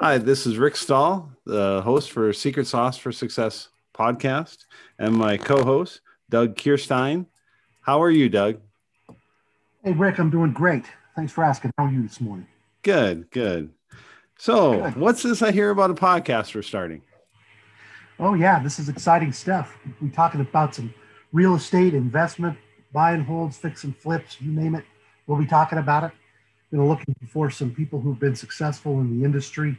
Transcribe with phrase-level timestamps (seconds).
[0.00, 4.66] Hi, this is Rick Stahl, the host for Secret Sauce for Success podcast,
[5.00, 6.00] and my co host,
[6.30, 7.26] Doug Kierstein.
[7.80, 8.60] How are you, Doug?
[9.82, 10.84] Hey, Rick, I'm doing great.
[11.16, 11.72] Thanks for asking.
[11.76, 12.46] How are you this morning?
[12.82, 13.70] Good, good.
[14.38, 14.96] So, good.
[14.96, 17.02] what's this I hear about a podcast we're starting?
[18.20, 19.76] Oh, yeah, this is exciting stuff.
[20.00, 20.94] We're talking about some
[21.32, 22.56] real estate investment,
[22.92, 24.84] buy and holds, fix and flips, you name it.
[25.26, 26.12] We'll be talking about it
[26.74, 29.78] you know, looking for some people who've been successful in the industry,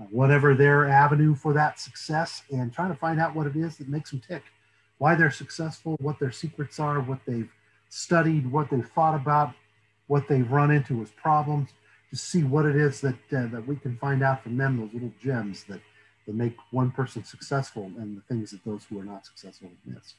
[0.00, 3.78] uh, whatever their avenue for that success, and trying to find out what it is
[3.78, 4.44] that makes them tick,
[4.98, 7.50] why they're successful, what their secrets are, what they've
[7.88, 9.54] studied, what they've thought about,
[10.06, 11.70] what they've run into as problems,
[12.10, 14.94] to see what it is that uh, that we can find out from them, those
[14.94, 15.80] little gems that
[16.26, 20.14] that make one person successful, and the things that those who are not successful miss.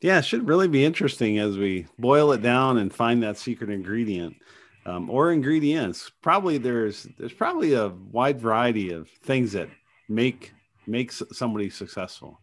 [0.00, 3.68] Yeah, it should really be interesting as we boil it down and find that secret
[3.68, 4.36] ingredient
[4.86, 6.10] um, or ingredients.
[6.22, 9.68] Probably there's there's probably a wide variety of things that
[10.08, 10.52] make
[10.86, 12.40] makes somebody successful.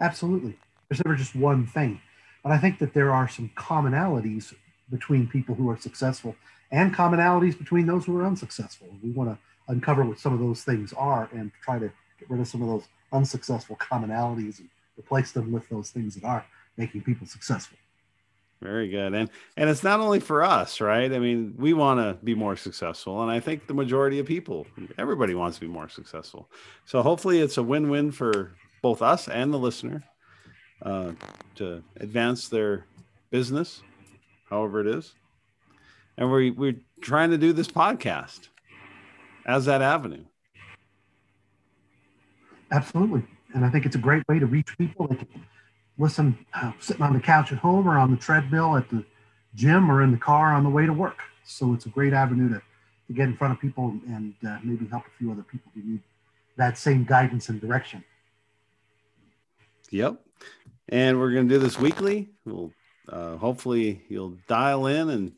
[0.00, 0.56] Absolutely,
[0.88, 2.00] there's never just one thing,
[2.42, 4.54] but I think that there are some commonalities
[4.90, 6.34] between people who are successful
[6.70, 8.88] and commonalities between those who are unsuccessful.
[9.02, 9.38] We want to
[9.68, 12.68] uncover what some of those things are and try to get rid of some of
[12.68, 16.44] those unsuccessful commonalities and replace them with those things that are
[16.76, 17.78] making people successful.
[18.60, 19.14] Very good.
[19.14, 21.12] And and it's not only for us, right?
[21.12, 24.66] I mean, we want to be more successful and I think the majority of people,
[24.98, 26.50] everybody wants to be more successful.
[26.84, 30.02] So hopefully it's a win-win for both us and the listener
[30.82, 31.12] uh,
[31.56, 32.86] to advance their
[33.30, 33.82] business,
[34.50, 35.14] however it is.
[36.16, 38.48] And we we're trying to do this podcast
[39.46, 40.24] as that avenue.
[42.70, 43.22] Absolutely.
[43.54, 45.16] And I think it's a great way to reach people.
[45.98, 49.04] Listen uh, sitting on the couch at home or on the treadmill at the
[49.54, 51.18] gym or in the car on the way to work.
[51.44, 52.62] So it's a great avenue to,
[53.08, 55.82] to get in front of people and uh, maybe help a few other people who
[55.82, 56.00] need
[56.56, 58.04] that same guidance and direction.
[59.90, 60.20] Yep.
[60.90, 62.28] And we're going to do this weekly.
[62.44, 62.72] We'll
[63.08, 65.32] uh, hopefully you'll dial in and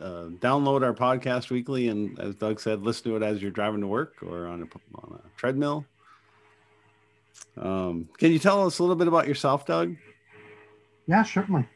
[0.00, 1.86] uh, download our podcast weekly.
[1.86, 4.98] And as Doug said, listen to it as you're driving to work or on a,
[4.98, 5.86] on a treadmill
[7.56, 9.96] um, can you tell us a little bit about yourself, Doug?
[11.06, 11.66] Yeah, certainly.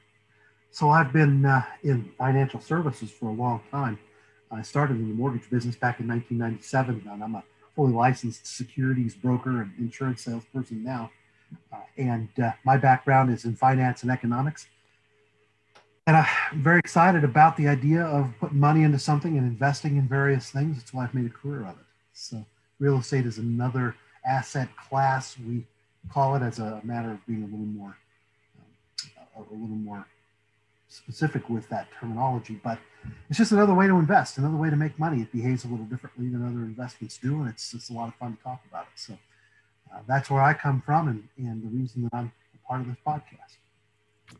[0.71, 3.99] So I've been uh, in financial services for a long time.
[4.51, 7.43] I started in the mortgage business back in 1997, and I'm a
[7.75, 11.11] fully licensed securities broker and insurance salesperson now.
[11.73, 14.67] Uh, and uh, my background is in finance and economics.
[16.07, 20.09] And I'm very excited about the idea of putting money into something and investing in
[20.09, 20.77] various things.
[20.77, 21.87] That's why I've made a career of it.
[22.13, 22.45] So
[22.79, 25.37] real estate is another asset class.
[25.39, 25.65] We
[26.13, 27.97] call it as a matter of being a little more
[28.59, 30.07] um, a little more
[30.89, 32.79] specific with that terminology, but
[33.29, 35.23] it's just another way to invest, another way to make money.
[35.23, 38.15] It behaves a little differently than other investments do, and it's it's a lot of
[38.15, 38.99] fun to talk about it.
[38.99, 39.19] So
[39.93, 42.87] uh, that's where I come from, and and the reason that I'm a part of
[42.89, 43.57] this podcast.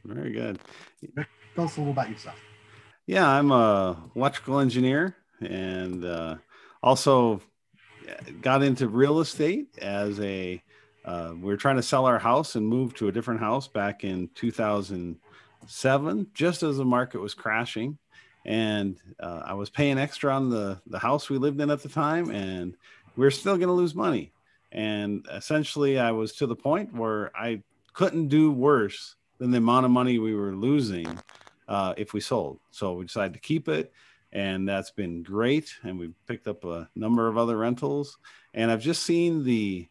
[0.05, 0.59] Very good.
[1.55, 2.37] Tell us a little about yourself.
[3.07, 6.37] Yeah, I'm a electrical engineer and uh,
[6.83, 7.41] also
[8.41, 10.63] got into real estate as a
[11.05, 14.03] uh, we were trying to sell our house and move to a different house back
[14.03, 17.97] in 2007 just as the market was crashing.
[18.45, 21.89] And uh, i was paying extra on the the house we lived in at the
[21.89, 22.77] time and
[23.17, 24.33] we are still going to lose money.
[24.73, 27.63] And essentially i was to the point where i
[27.93, 31.07] couldn't do worse than the amount of money we were losing
[31.69, 32.61] uh, if we sold.
[32.71, 33.93] So we decided to keep it
[34.33, 35.75] and that's been great.
[35.83, 38.19] And we've picked up a number of other rentals,
[38.55, 39.89] and I've just seen the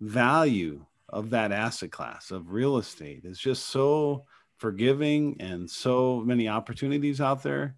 [0.00, 3.22] value of that asset class of real estate.
[3.24, 4.24] It's just so
[4.58, 7.76] forgiving and so many opportunities out there,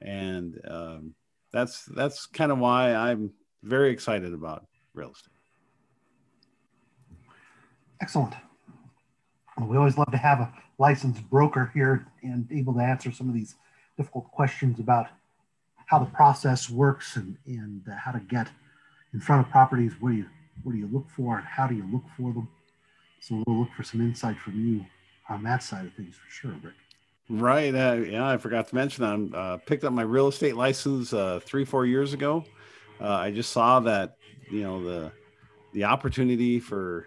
[0.00, 1.14] and um,
[1.52, 5.32] that's that's kind of why I'm very excited about real estate.
[8.00, 8.34] Excellent.
[9.60, 13.34] We always love to have a licensed broker here and able to answer some of
[13.34, 13.54] these
[13.96, 15.06] difficult questions about
[15.92, 18.48] how the process works and, and uh, how to get
[19.12, 19.92] in front of properties.
[20.00, 20.26] What do you
[20.62, 22.48] what do you look for and how do you look for them?
[23.20, 24.86] So we'll look for some insight from you
[25.28, 26.74] on that side of things for sure, Rick.
[27.28, 27.74] Right.
[27.74, 29.04] Uh, yeah, I forgot to mention
[29.34, 32.42] I uh, picked up my real estate license uh, three four years ago.
[32.98, 34.16] Uh, I just saw that
[34.50, 35.12] you know the
[35.74, 37.06] the opportunity for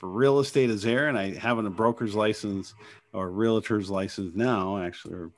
[0.00, 2.74] for real estate is there, and I having a broker's license
[3.12, 5.30] or realtor's license now actually, or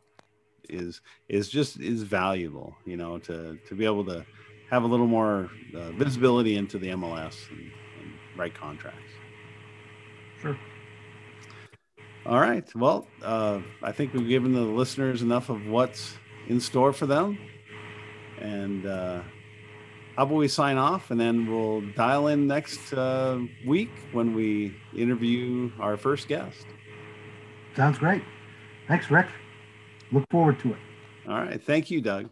[0.68, 2.74] is is just is valuable.
[2.84, 4.24] You know, to to be able to
[4.70, 9.12] have a little more uh, visibility into the MLS and, and write contracts.
[10.40, 10.58] Sure.
[12.26, 12.64] All right.
[12.74, 16.16] Well, uh, I think we've given the listeners enough of what's
[16.48, 17.38] in store for them.
[18.40, 19.20] And uh,
[20.16, 24.74] how about we sign off and then we'll dial in next uh, week when we
[24.96, 26.66] interview our first guest.
[27.76, 28.22] Sounds great.
[28.88, 29.26] Thanks, Rick
[30.14, 30.78] look forward to it.
[31.28, 31.62] All right.
[31.62, 32.30] Thank you, Doug.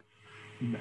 [0.61, 0.77] You